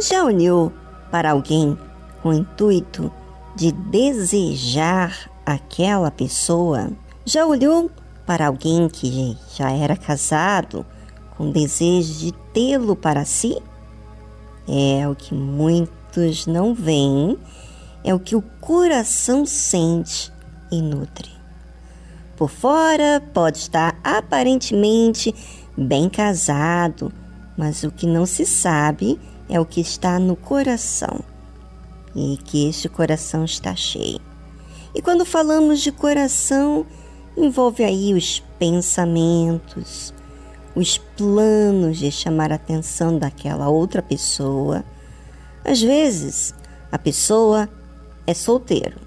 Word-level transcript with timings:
Já 0.00 0.24
olhou 0.24 0.72
para 1.10 1.32
alguém 1.32 1.76
com 2.22 2.30
o 2.30 2.32
intuito 2.32 3.12
de 3.54 3.70
desejar 3.70 5.30
aquela 5.44 6.10
pessoa? 6.10 6.90
Já 7.26 7.44
olhou 7.44 7.90
para 8.24 8.46
alguém 8.46 8.88
que 8.88 9.36
já 9.54 9.70
era 9.70 9.94
casado 9.94 10.86
com 11.36 11.50
desejo 11.50 12.14
de 12.14 12.32
tê-lo 12.54 12.96
para 12.96 13.26
si? 13.26 13.60
É 14.66 15.06
o 15.06 15.14
que 15.14 15.34
muitos 15.34 16.46
não 16.46 16.72
veem, 16.72 17.36
é 18.02 18.14
o 18.14 18.18
que 18.18 18.34
o 18.34 18.40
coração 18.58 19.44
sente 19.44 20.32
e 20.72 20.80
nutre. 20.80 21.30
Por 22.38 22.48
fora 22.48 23.22
pode 23.34 23.58
estar 23.58 24.00
aparentemente 24.02 25.34
bem 25.76 26.08
casado, 26.08 27.12
mas 27.54 27.82
o 27.82 27.90
que 27.90 28.06
não 28.06 28.24
se 28.24 28.46
sabe 28.46 29.20
é 29.20 29.39
o 29.58 29.64
que 29.66 29.80
está 29.80 30.18
no 30.18 30.36
coração 30.36 31.20
e 32.14 32.38
que 32.44 32.68
este 32.68 32.88
coração 32.88 33.44
está 33.44 33.74
cheio. 33.74 34.20
E 34.94 35.00
quando 35.00 35.24
falamos 35.24 35.80
de 35.80 35.90
coração, 35.90 36.86
envolve 37.36 37.82
aí 37.84 38.12
os 38.14 38.40
pensamentos, 38.58 40.12
os 40.74 40.98
planos 40.98 41.98
de 41.98 42.10
chamar 42.10 42.52
a 42.52 42.56
atenção 42.56 43.18
daquela 43.18 43.68
outra 43.68 44.02
pessoa. 44.02 44.84
Às 45.64 45.80
vezes, 45.80 46.54
a 46.90 46.98
pessoa 46.98 47.68
é 48.26 48.34
solteiro 48.34 48.98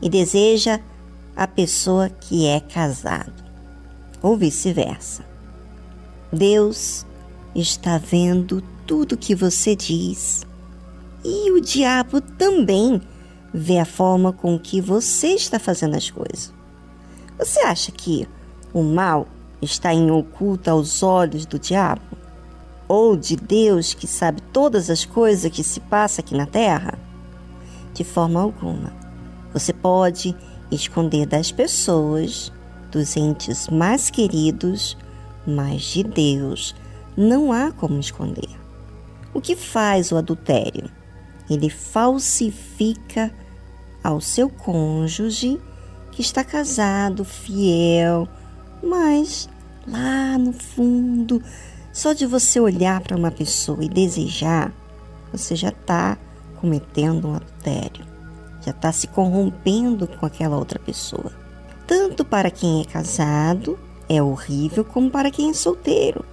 e 0.00 0.08
deseja 0.08 0.80
a 1.36 1.46
pessoa 1.46 2.08
que 2.08 2.46
é 2.46 2.60
casado, 2.60 3.44
ou 4.22 4.36
vice-versa. 4.36 5.24
Deus 6.32 7.06
está 7.54 7.98
vendo 7.98 8.62
tudo 8.90 9.16
que 9.16 9.36
você 9.36 9.76
diz 9.76 10.44
e 11.24 11.52
o 11.52 11.60
diabo 11.60 12.20
também 12.20 13.00
vê 13.54 13.78
a 13.78 13.84
forma 13.84 14.32
com 14.32 14.58
que 14.58 14.80
você 14.80 15.28
está 15.28 15.60
fazendo 15.60 15.94
as 15.94 16.10
coisas. 16.10 16.52
Você 17.38 17.60
acha 17.60 17.92
que 17.92 18.28
o 18.74 18.82
mal 18.82 19.28
está 19.62 19.94
em 19.94 20.10
oculto 20.10 20.68
aos 20.68 21.04
olhos 21.04 21.46
do 21.46 21.56
diabo? 21.56 22.02
Ou 22.88 23.16
de 23.16 23.36
Deus 23.36 23.94
que 23.94 24.08
sabe 24.08 24.42
todas 24.52 24.90
as 24.90 25.04
coisas 25.04 25.52
que 25.52 25.62
se 25.62 25.78
passa 25.78 26.20
aqui 26.20 26.36
na 26.36 26.46
terra? 26.46 26.98
De 27.94 28.02
forma 28.02 28.40
alguma. 28.42 28.92
Você 29.52 29.72
pode 29.72 30.34
esconder 30.68 31.26
das 31.26 31.52
pessoas, 31.52 32.52
dos 32.90 33.16
entes 33.16 33.68
mais 33.68 34.10
queridos, 34.10 34.96
mas 35.46 35.82
de 35.82 36.02
Deus 36.02 36.74
não 37.16 37.52
há 37.52 37.70
como 37.70 38.00
esconder. 38.00 38.58
O 39.32 39.40
que 39.40 39.54
faz 39.54 40.10
o 40.10 40.16
adultério? 40.16 40.90
Ele 41.48 41.70
falsifica 41.70 43.32
ao 44.02 44.20
seu 44.20 44.48
cônjuge 44.48 45.60
que 46.12 46.20
está 46.20 46.42
casado, 46.42 47.24
fiel, 47.24 48.28
mas 48.82 49.48
lá 49.86 50.36
no 50.38 50.52
fundo, 50.52 51.42
só 51.92 52.12
de 52.12 52.26
você 52.26 52.60
olhar 52.60 53.00
para 53.00 53.16
uma 53.16 53.30
pessoa 53.30 53.84
e 53.84 53.88
desejar, 53.88 54.72
você 55.32 55.54
já 55.54 55.68
está 55.68 56.18
cometendo 56.60 57.28
um 57.28 57.34
adultério, 57.34 58.04
já 58.60 58.70
está 58.70 58.92
se 58.92 59.06
corrompendo 59.06 60.06
com 60.06 60.26
aquela 60.26 60.56
outra 60.56 60.78
pessoa. 60.78 61.32
Tanto 61.86 62.24
para 62.24 62.50
quem 62.50 62.80
é 62.80 62.84
casado 62.84 63.78
é 64.08 64.22
horrível, 64.22 64.84
como 64.84 65.10
para 65.10 65.30
quem 65.30 65.50
é 65.50 65.54
solteiro, 65.54 66.24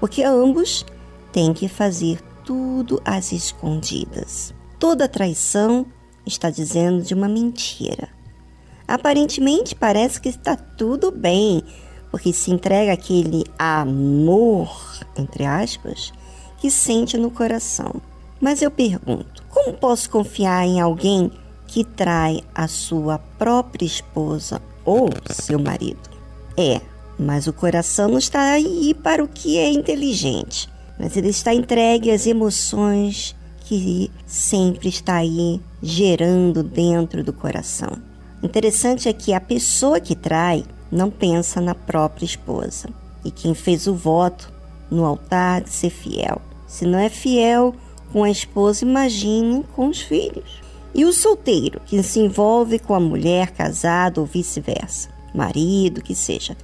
porque 0.00 0.22
ambos 0.22 0.84
têm 1.32 1.52
que 1.52 1.68
fazer 1.68 2.20
tudo 2.44 3.00
às 3.04 3.32
escondidas. 3.32 4.54
Toda 4.78 5.08
traição 5.08 5.86
está 6.26 6.50
dizendo 6.50 7.02
de 7.02 7.14
uma 7.14 7.28
mentira. 7.28 8.08
Aparentemente 8.86 9.74
parece 9.74 10.20
que 10.20 10.28
está 10.28 10.56
tudo 10.56 11.10
bem, 11.10 11.62
porque 12.10 12.32
se 12.32 12.50
entrega 12.50 12.92
aquele 12.92 13.44
amor, 13.58 14.70
entre 15.16 15.44
aspas, 15.44 16.12
que 16.58 16.70
sente 16.70 17.16
no 17.16 17.30
coração. 17.30 17.94
Mas 18.40 18.60
eu 18.60 18.70
pergunto: 18.70 19.42
como 19.48 19.72
posso 19.72 20.10
confiar 20.10 20.66
em 20.66 20.80
alguém 20.80 21.30
que 21.66 21.84
trai 21.84 22.42
a 22.54 22.68
sua 22.68 23.18
própria 23.18 23.86
esposa 23.86 24.60
ou 24.84 25.08
seu 25.30 25.58
marido? 25.58 26.10
É, 26.56 26.80
mas 27.18 27.46
o 27.46 27.52
coração 27.52 28.08
não 28.08 28.18
está 28.18 28.52
aí 28.52 28.94
para 28.94 29.22
o 29.22 29.28
que 29.28 29.56
é 29.58 29.70
inteligente, 29.70 30.68
mas 31.02 31.16
ele 31.16 31.30
está 31.30 31.52
entregue 31.52 32.12
às 32.12 32.28
emoções 32.28 33.34
que 33.64 34.08
sempre 34.24 34.88
está 34.88 35.16
aí 35.16 35.60
gerando 35.82 36.62
dentro 36.62 37.24
do 37.24 37.32
coração. 37.32 37.90
Interessante 38.40 39.08
é 39.08 39.12
que 39.12 39.34
a 39.34 39.40
pessoa 39.40 39.98
que 39.98 40.14
trai 40.14 40.64
não 40.92 41.10
pensa 41.10 41.60
na 41.60 41.74
própria 41.74 42.24
esposa. 42.24 42.88
E 43.24 43.32
quem 43.32 43.52
fez 43.52 43.88
o 43.88 43.94
voto 43.94 44.52
no 44.88 45.04
altar 45.04 45.62
de 45.62 45.70
ser 45.70 45.90
fiel. 45.90 46.40
Se 46.68 46.86
não 46.86 47.00
é 47.00 47.08
fiel 47.08 47.74
com 48.12 48.22
a 48.22 48.30
esposa, 48.30 48.84
imagine 48.84 49.64
com 49.74 49.88
os 49.88 50.00
filhos. 50.00 50.62
E 50.94 51.04
o 51.04 51.12
solteiro, 51.12 51.80
que 51.84 52.00
se 52.04 52.20
envolve 52.20 52.78
com 52.78 52.94
a 52.94 53.00
mulher 53.00 53.50
casada 53.50 54.20
ou 54.20 54.26
vice-versa, 54.26 55.08
marido, 55.34 56.00
que 56.00 56.14
seja. 56.14 56.56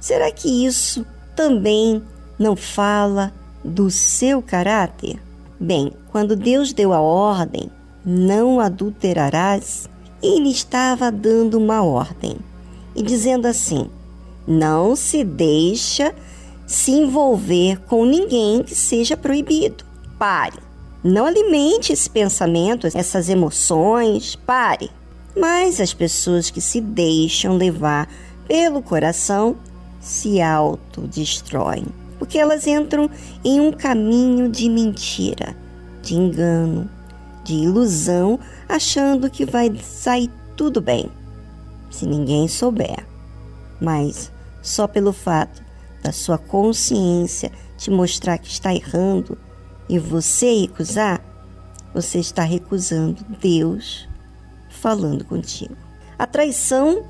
Será 0.00 0.32
que 0.32 0.66
isso 0.66 1.06
também 1.36 2.02
não 2.36 2.56
fala 2.56 3.32
do 3.64 3.90
seu 3.90 4.42
caráter? 4.42 5.20
Bem, 5.58 5.92
quando 6.12 6.36
Deus 6.36 6.72
deu 6.72 6.92
a 6.92 7.00
ordem, 7.00 7.70
não 8.04 8.60
adulterarás, 8.60 9.88
ele 10.22 10.50
estava 10.50 11.10
dando 11.10 11.58
uma 11.58 11.82
ordem 11.82 12.36
e 12.94 13.02
dizendo 13.02 13.46
assim: 13.46 13.88
não 14.46 14.94
se 14.94 15.24
deixa 15.24 16.14
se 16.66 16.92
envolver 16.92 17.80
com 17.86 18.04
ninguém 18.04 18.62
que 18.62 18.74
seja 18.74 19.16
proibido. 19.16 19.84
Pare. 20.18 20.58
Não 21.02 21.26
alimente 21.26 21.92
esse 21.92 22.08
pensamento, 22.08 22.86
essas 22.86 23.28
emoções. 23.28 24.36
Pare. 24.36 24.90
Mas 25.36 25.80
as 25.80 25.92
pessoas 25.92 26.50
que 26.50 26.60
se 26.60 26.80
deixam 26.80 27.56
levar 27.56 28.08
pelo 28.46 28.82
coração 28.82 29.56
se 30.00 30.40
autodestroem, 30.40 31.86
porque 32.24 32.38
elas 32.38 32.66
entram 32.66 33.10
em 33.44 33.60
um 33.60 33.70
caminho 33.70 34.48
de 34.48 34.66
mentira, 34.70 35.54
de 36.00 36.14
engano, 36.14 36.88
de 37.44 37.52
ilusão, 37.52 38.40
achando 38.66 39.28
que 39.28 39.44
vai 39.44 39.70
sair 39.76 40.30
tudo 40.56 40.80
bem, 40.80 41.10
se 41.90 42.06
ninguém 42.06 42.48
souber. 42.48 43.06
Mas 43.78 44.32
só 44.62 44.88
pelo 44.88 45.12
fato 45.12 45.62
da 46.02 46.12
sua 46.12 46.38
consciência 46.38 47.52
te 47.76 47.90
mostrar 47.90 48.38
que 48.38 48.48
está 48.48 48.74
errando 48.74 49.36
e 49.86 49.98
você 49.98 50.62
recusar, 50.62 51.22
você 51.92 52.20
está 52.20 52.42
recusando 52.42 53.22
Deus 53.38 54.08
falando 54.70 55.26
contigo. 55.26 55.76
A 56.18 56.26
traição 56.26 57.04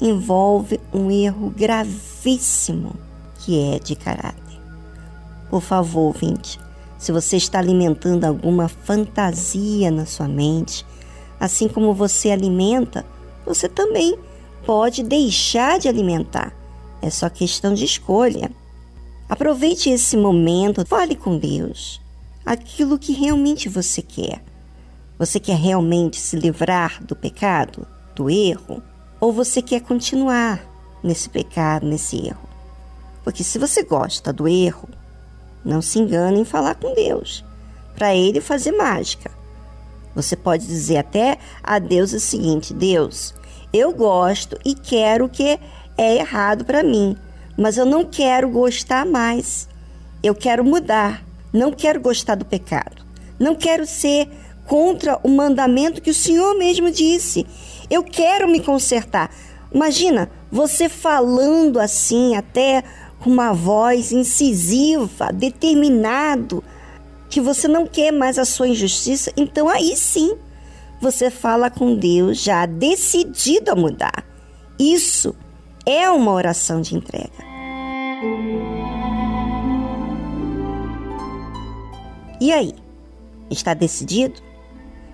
envolve 0.00 0.80
um 0.92 1.08
erro 1.08 1.50
gravíssimo 1.50 3.06
que 3.46 3.62
é 3.62 3.78
de 3.78 3.94
caráter. 3.94 4.45
Por 5.50 5.60
favor, 5.60 6.12
vinte, 6.12 6.58
se 6.98 7.12
você 7.12 7.36
está 7.36 7.58
alimentando 7.58 8.24
alguma 8.24 8.68
fantasia 8.68 9.90
na 9.90 10.06
sua 10.06 10.26
mente, 10.26 10.84
assim 11.38 11.68
como 11.68 11.94
você 11.94 12.30
alimenta, 12.30 13.04
você 13.44 13.68
também 13.68 14.18
pode 14.64 15.02
deixar 15.02 15.78
de 15.78 15.88
alimentar. 15.88 16.52
É 17.00 17.10
só 17.10 17.28
questão 17.28 17.74
de 17.74 17.84
escolha. 17.84 18.50
Aproveite 19.28 19.90
esse 19.90 20.16
momento, 20.16 20.86
fale 20.86 21.14
com 21.14 21.38
Deus. 21.38 22.00
Aquilo 22.44 22.98
que 22.98 23.12
realmente 23.12 23.68
você 23.68 24.02
quer. 24.02 24.42
Você 25.18 25.38
quer 25.38 25.56
realmente 25.56 26.18
se 26.18 26.36
livrar 26.36 27.02
do 27.04 27.14
pecado, 27.14 27.86
do 28.14 28.28
erro? 28.28 28.82
Ou 29.20 29.32
você 29.32 29.62
quer 29.62 29.80
continuar 29.80 30.60
nesse 31.02 31.28
pecado, 31.28 31.86
nesse 31.86 32.26
erro? 32.26 32.48
Porque 33.24 33.42
se 33.42 33.58
você 33.58 33.82
gosta 33.82 34.32
do 34.32 34.46
erro, 34.46 34.88
não 35.66 35.82
se 35.82 35.98
engane 35.98 36.40
em 36.40 36.44
falar 36.44 36.76
com 36.76 36.94
Deus, 36.94 37.44
para 37.94 38.14
ele 38.14 38.40
fazer 38.40 38.72
mágica. 38.72 39.30
Você 40.14 40.36
pode 40.36 40.66
dizer 40.66 40.98
até 40.98 41.38
a 41.62 41.78
Deus 41.78 42.12
o 42.12 42.20
seguinte: 42.20 42.72
Deus, 42.72 43.34
eu 43.72 43.92
gosto 43.92 44.58
e 44.64 44.74
quero 44.74 45.26
o 45.26 45.28
que 45.28 45.58
é 45.98 46.16
errado 46.16 46.64
para 46.64 46.82
mim, 46.82 47.16
mas 47.58 47.76
eu 47.76 47.84
não 47.84 48.04
quero 48.04 48.48
gostar 48.48 49.04
mais. 49.04 49.68
Eu 50.22 50.34
quero 50.34 50.64
mudar. 50.64 51.24
Não 51.52 51.72
quero 51.72 52.00
gostar 52.00 52.34
do 52.34 52.44
pecado. 52.44 53.04
Não 53.38 53.54
quero 53.54 53.86
ser 53.86 54.28
contra 54.66 55.18
o 55.22 55.28
mandamento 55.28 56.02
que 56.02 56.10
o 56.10 56.14
Senhor 56.14 56.56
mesmo 56.56 56.90
disse. 56.90 57.46
Eu 57.88 58.02
quero 58.02 58.48
me 58.48 58.60
consertar. 58.60 59.30
Imagina 59.72 60.30
você 60.50 60.88
falando 60.88 61.78
assim, 61.78 62.34
até 62.34 62.82
com 63.20 63.30
uma 63.30 63.52
voz 63.52 64.12
incisiva, 64.12 65.32
determinado. 65.32 66.62
que 67.28 67.40
você 67.40 67.66
não 67.66 67.86
quer 67.86 68.12
mais 68.12 68.38
a 68.38 68.44
sua 68.44 68.68
injustiça, 68.68 69.32
então 69.36 69.68
aí 69.68 69.96
sim 69.96 70.36
você 71.00 71.30
fala 71.30 71.68
com 71.68 71.96
Deus 71.96 72.40
já 72.40 72.64
decidido 72.66 73.72
a 73.72 73.76
mudar. 73.76 74.24
Isso 74.78 75.34
é 75.84 76.08
uma 76.10 76.32
oração 76.32 76.80
de 76.80 76.94
entrega. 76.94 77.44
E 82.40 82.52
aí? 82.52 82.74
Está 83.50 83.74
decidido? 83.74 84.40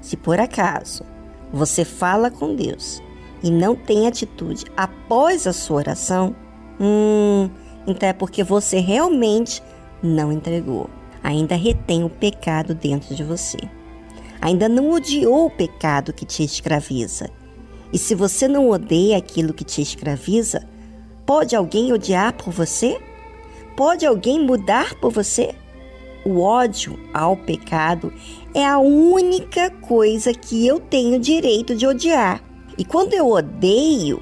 Se 0.00 0.16
por 0.16 0.38
acaso 0.38 1.04
você 1.52 1.84
fala 1.84 2.30
com 2.30 2.54
Deus 2.54 3.02
e 3.42 3.50
não 3.50 3.74
tem 3.74 4.06
atitude 4.06 4.64
após 4.76 5.46
a 5.46 5.52
sua 5.52 5.78
oração, 5.78 6.36
hum, 6.80 7.50
então 7.88 8.08
é 8.08 8.12
porque 8.12 8.44
você 8.44 8.78
realmente 8.80 9.62
não 10.02 10.30
entregou. 10.30 10.90
Ainda 11.22 11.56
retém 11.56 12.04
o 12.04 12.10
pecado 12.10 12.74
dentro 12.74 13.14
de 13.14 13.24
você. 13.24 13.58
Ainda 14.40 14.68
não 14.68 14.90
odiou 14.90 15.46
o 15.46 15.50
pecado 15.50 16.12
que 16.12 16.24
te 16.24 16.44
escraviza. 16.44 17.30
E 17.92 17.98
se 17.98 18.14
você 18.14 18.46
não 18.46 18.68
odeia 18.68 19.16
aquilo 19.16 19.54
que 19.54 19.64
te 19.64 19.80
escraviza, 19.80 20.68
pode 21.24 21.56
alguém 21.56 21.92
odiar 21.92 22.34
por 22.34 22.52
você? 22.52 23.00
Pode 23.74 24.04
alguém 24.04 24.44
mudar 24.44 24.94
por 24.96 25.10
você? 25.10 25.54
O 26.24 26.40
ódio 26.40 26.98
ao 27.14 27.36
pecado 27.36 28.12
é 28.54 28.64
a 28.64 28.78
única 28.78 29.70
coisa 29.70 30.34
que 30.34 30.66
eu 30.66 30.78
tenho 30.78 31.18
direito 31.18 31.74
de 31.74 31.86
odiar. 31.86 32.42
E 32.76 32.84
quando 32.84 33.14
eu 33.14 33.28
odeio 33.28 34.20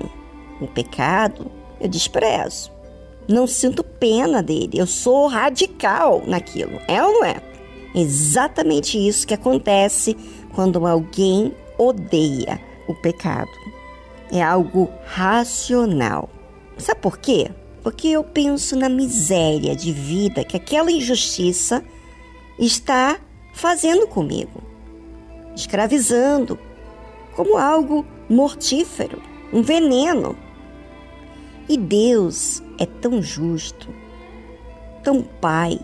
o 0.61 0.67
pecado, 0.69 1.51
eu 1.81 1.89
desprezo. 1.89 2.76
Não 3.29 3.47
sinto 3.47 3.83
pena 3.83 4.43
dele, 4.43 4.73
eu 4.75 4.87
sou 4.87 5.27
radical 5.27 6.23
naquilo. 6.27 6.81
É 6.87 7.03
ou 7.03 7.13
não 7.13 7.25
é? 7.25 7.43
Exatamente 7.95 8.97
isso 8.99 9.27
que 9.27 9.35
acontece 9.35 10.17
quando 10.55 10.87
alguém 10.87 11.55
odeia 11.79 12.61
o 12.87 12.95
pecado. 12.95 13.51
É 14.31 14.43
algo 14.43 14.91
racional. 15.05 16.29
Sabe 16.79 17.01
por 17.01 17.19
quê? 17.19 17.51
Porque 17.83 18.09
eu 18.09 18.23
penso 18.23 18.77
na 18.77 18.89
miséria 18.89 19.75
de 19.75 19.93
vida 19.93 20.45
que 20.45 20.57
aquela 20.57 20.91
injustiça 20.91 21.83
está 22.59 23.19
fazendo 23.53 24.07
comigo, 24.07 24.63
escravizando, 25.55 26.59
como 27.35 27.57
algo 27.57 28.05
mortífero, 28.29 29.23
um 29.53 29.63
veneno. 29.63 30.37
E 31.69 31.77
Deus 31.77 32.63
é 32.79 32.87
tão 32.87 33.21
justo, 33.21 33.89
tão 35.03 35.23
Pai, 35.23 35.81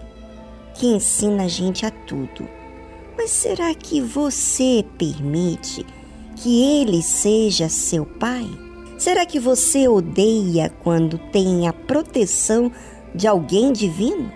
que 0.74 0.86
ensina 0.86 1.44
a 1.44 1.48
gente 1.48 1.84
a 1.84 1.90
tudo. 1.90 2.48
Mas 3.16 3.30
será 3.30 3.74
que 3.74 4.00
você 4.00 4.84
permite 4.96 5.84
que 6.36 6.62
Ele 6.62 7.02
seja 7.02 7.68
seu 7.68 8.06
Pai? 8.06 8.46
Será 8.98 9.26
que 9.26 9.40
você 9.40 9.88
odeia 9.88 10.72
quando 10.82 11.18
tem 11.18 11.66
a 11.66 11.72
proteção 11.72 12.70
de 13.12 13.26
alguém 13.26 13.72
divino? 13.72 14.30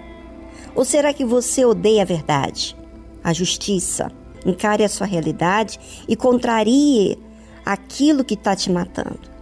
Ou 0.74 0.84
será 0.84 1.14
que 1.14 1.24
você 1.24 1.64
odeia 1.64 2.02
a 2.02 2.04
verdade, 2.04 2.76
a 3.22 3.32
justiça? 3.32 4.10
Encare 4.44 4.82
a 4.82 4.88
sua 4.88 5.06
realidade 5.06 5.78
e 6.08 6.16
contrarie 6.16 7.16
aquilo 7.64 8.24
que 8.24 8.34
está 8.34 8.54
te 8.54 8.70
matando. 8.70 9.35